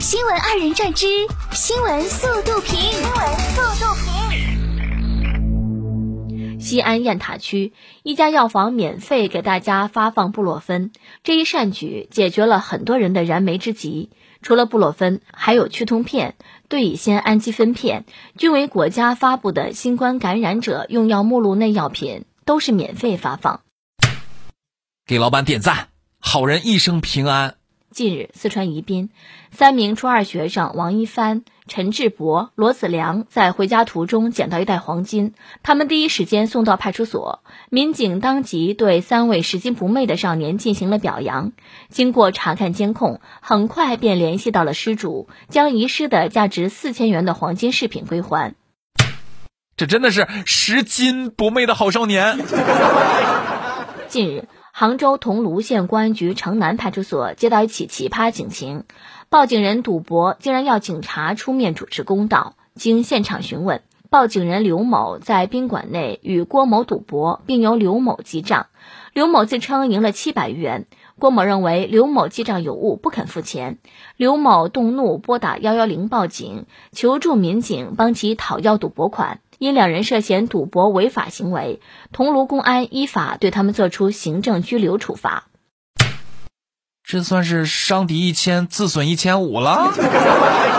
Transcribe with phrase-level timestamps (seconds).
[0.00, 1.06] 新闻二人转之
[1.52, 3.84] 新闻速度评，新闻速度
[6.26, 6.58] 评。
[6.58, 10.90] 西安雁塔区一家药房免费给大家发放布洛芬，
[11.22, 14.08] 这一善举解决了很多人的燃眉之急。
[14.40, 16.34] 除了布洛芬，还有去痛片、
[16.70, 18.06] 对乙酰氨基酚片，
[18.38, 23.60] 均为国家发布的新冠感染者用药目录内药品，都是免费发放。
[25.04, 25.88] 给老板点赞，
[26.18, 27.56] 好人一生平安。
[27.90, 29.10] 近日，四川宜宾
[29.50, 41.50] 三名初二学生王一帆、陈志博、罗子良在回家途中捡到一袋黄金，他们第一时间送到派出所，民警当即对三位拾金不昧的少年进行了表扬。
[41.88, 48.54] 经过查看监控，很快便联系到了失主，将遗失的价值四千元的黄金饰品归还。
[49.76, 52.38] 这真的是拾金不昧的好少年。
[54.06, 54.46] 近日。
[54.72, 58.84] 杭州桐庐县公安局城南派出所接到一起奇葩警情，
[59.28, 62.54] 报警人赌博竟然要警察出面主持公道。
[62.74, 68.68] 经现场询问，报警人刘某在宾馆内与郭某赌博，并由刘某记账。
[69.12, 70.86] 刘某自称赢了七百余元，
[71.18, 73.78] 郭某认为刘某记账有误，不肯付钱。
[74.16, 79.40] 刘某动怒，拨打幺幺零报警，求助民警帮其讨要赌博款。
[79.60, 81.80] 因两人涉嫌赌博违法行为，
[82.12, 85.48] 桐庐公安依法对他们作出行政拘留处罚。
[87.04, 89.92] 这算是伤敌一千，自损一千五了。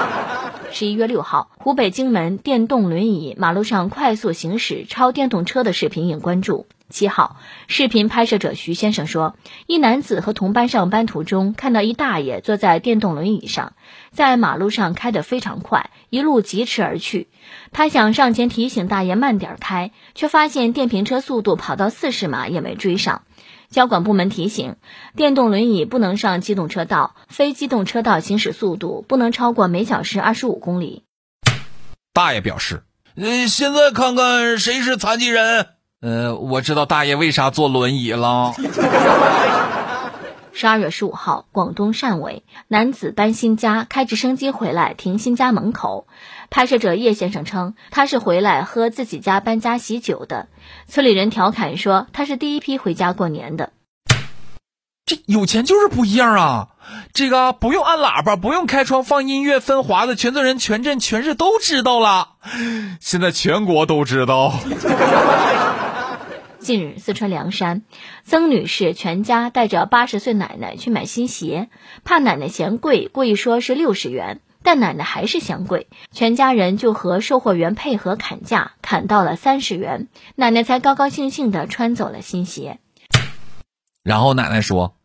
[0.72, 6.66] 十一月六号，湖北荆门电动轮椅马路上快速行驶超电动车的视频引关注。
[6.90, 7.36] 七号，
[7.68, 13.72] 视频拍摄者徐先生说，一男子和同班上班途中，看到一大爷坐在电动轮椅上，
[14.12, 17.28] 在马路上开得非常快，一路疾驰而去。
[17.72, 23.22] 他想上前提醒大爷慢点开，却发现电瓶车速度跑到四十码也没追上。
[23.70, 24.74] 交管部门提醒，
[25.14, 31.04] 电动轮椅不能上机动车道，非机动车道行驶速度不能超过每小时二十五公里。
[32.12, 32.82] 大爷表示
[33.14, 35.68] ：“嗯，现在看看谁是残疾人。”
[36.00, 38.54] 呃，我知道大爷为啥坐轮椅了。
[40.52, 46.06] 十二月十五号，广东汕尾男子搬新家，开直升机回来停新家门口。
[46.48, 50.48] 拍摄者叶先生称，他是回来喝自己家搬家喜酒的。
[50.88, 53.70] 村里人调侃说，他是第一批回家过年的。
[55.04, 56.68] 这有钱就是不一样啊！
[57.12, 62.36] 这个不用按喇叭，不用开窗放音乐，分华的全村人、全镇、全市都知道了。
[63.00, 64.54] 现在全国都知道。
[66.60, 67.82] 近日，四川凉山，
[68.22, 71.68] 曾女士全家带着八十岁奶奶去买新鞋，
[72.04, 82.78] 怕奶奶嫌贵，故意说是六十元，但奶奶还是嫌贵，全家人就和售货员配合砍价，砍到了三十元，奶奶才高高兴兴的穿走了新鞋。
[84.04, 84.96] 然后奶奶说：“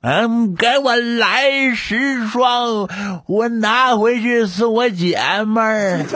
[0.00, 2.88] 嗯，给我来十双，
[3.26, 6.06] 我拿回去送我姐们儿。”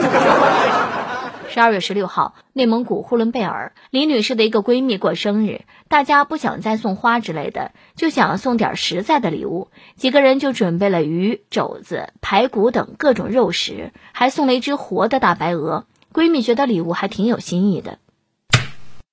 [1.57, 15.87] 十二月十六号，内蒙古呼伦贝尔李女士的一个闺蜜过生日，大家不想再送花之类的，就想送点实在的礼物，几个人就准备了鱼、肘子、排骨等各种肉食，还送了一只活的大白鹅。
[16.13, 17.97] 闺蜜觉得礼物还挺有新意的。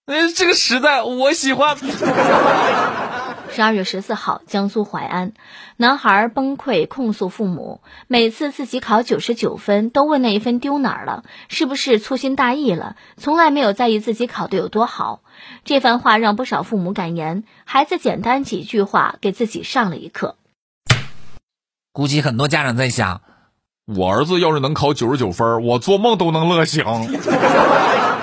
[0.04, 1.78] 哎，这个实在，我喜欢。
[3.54, 5.32] 十二月十四号，江苏淮安，
[5.76, 12.96] 男孩崩溃控诉父母，每次自己考九十九分，都问那一分丢哪儿了，是不是粗心大意了？
[13.16, 15.20] 从来没有在意自己考的有多好。
[15.64, 20.34] 这番话让不少父母感言，孩子简单几句话给自己上了一课。
[21.92, 23.20] 估计很多家长在想，
[23.86, 26.84] 我儿子要是能考九十九分，我做梦都能乐醒。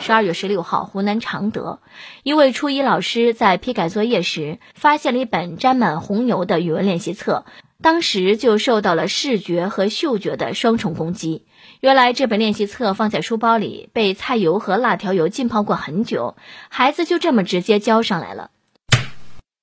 [0.00, 1.80] 十二月十六号，湖南常德，
[2.22, 7.44] 一位初一老师在批改作业时，发现了一本沾满红油的语文练习册，
[7.82, 11.44] 当时就受到了视觉和嗅觉的双重攻击。
[11.80, 16.34] 原来这本练习册放在书包里，被菜油和辣条油浸泡过很久，
[16.70, 18.50] 孩子就这么直接交上来了。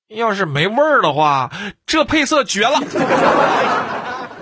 [0.07, 1.51] 要是没味儿的话，
[1.87, 2.79] 这配色绝了。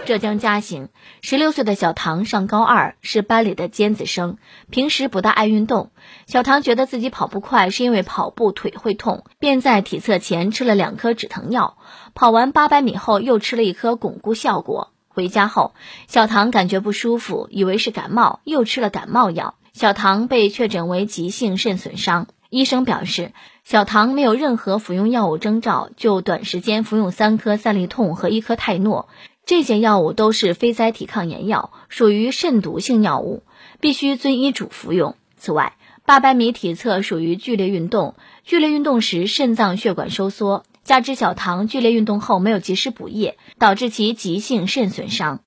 [0.05, 0.89] 浙江嘉兴，
[1.23, 4.37] 十六岁的小唐上高二，是班里的尖子生，
[4.69, 5.89] 平时不大爱运动。
[6.27, 11.77] 小唐觉得自己跑不快，是因为跑步腿会痛，便在体测前吃了两颗止疼药。
[12.13, 14.91] 跑完八百米后，又吃了一颗巩固效果。
[15.07, 15.73] 回家后，
[16.07, 19.55] 小唐感觉不舒服，以为是感冒，又吃了感冒药。
[19.73, 22.27] 小唐被确诊为急性肾损伤。
[22.51, 23.31] 医生表示，
[23.63, 29.09] 小唐没有任何服用药物征兆，就短时间服用三颗三力痛和一颗泰诺。
[29.45, 33.43] 这些药物都是非甾体抗炎药，属于肾毒性药物，
[33.79, 35.15] 必须遵医嘱服用。
[35.37, 45.41] 此外，八百米体测属于剧烈运动，剧烈运动时肾脏血管收缩，加之小唐剧烈运动后没有及时补液，导致其急性肾损伤。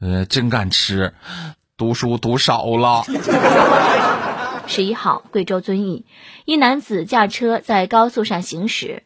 [0.00, 1.14] 呃，真敢吃，
[1.76, 3.02] 读书读少了。
[4.68, 6.06] 十一号，贵州遵义，
[6.44, 9.02] 一男子驾车在高速上行驶，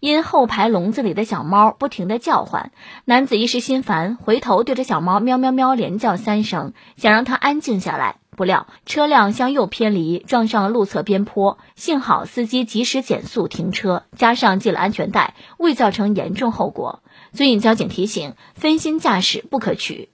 [0.00, 2.72] 因后排笼子里的小猫不停的叫唤，
[3.04, 8.16] 男子一时心烦，回头对着小猫喵喵喵连叫三声，想让它安静下来。
[8.34, 17.02] 不料车辆向右偏离，撞上了路侧边坡，幸好司机及时减速停车，加上系了安全带，未造成严重后果。
[17.34, 20.08] 遵义交警提醒：分心驾驶不可取。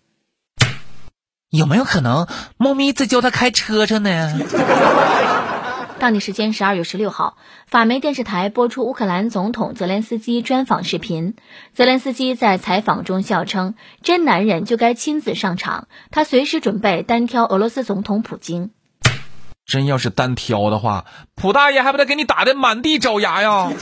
[1.51, 4.37] 有没有可能猫咪在教他开车车呢？
[5.99, 11.37] 当地时间十二月十六号，法媒电视台播出乌克兰总统泽连斯基专访视频。
[11.73, 18.73] 泽连斯基在采访中笑称：“真男人就该亲自上场，他随时准备单挑俄罗斯总统普京。”
[19.65, 23.73] 真要是单挑的话，普大爷还不得给你打的满地找牙呀？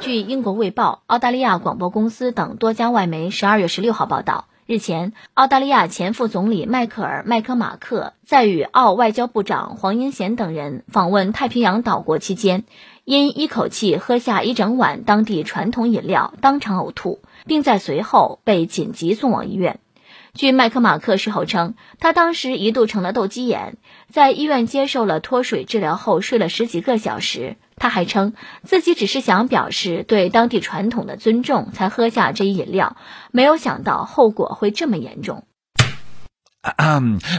[0.00, 4.46] 据英国《卫报》、澳大利亚广播公司等多家外媒十二月十六号报道。
[4.70, 12.62] 日前，澳大利亚前副总理迈克尔·麦克马克在与澳外交部长黄英贤等人访问太平洋岛国期间，
[13.04, 19.80] 因一口气喝下一整碗当地传统饮料，当场呕吐，并在随后被紧急送往医院。
[20.34, 23.76] 据麦克马克事后称，他当时一度成了斗鸡眼，
[24.12, 27.56] 在医院接受了脱水治疗后睡了十几个小时。
[27.80, 32.96] 他还称自己只是想表示对当地传统的尊重，才喝下这一饮料，
[33.32, 35.44] 没有想到后果会这么严重。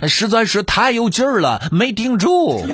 [0.10, 2.66] 实在是太有劲儿了，没顶住。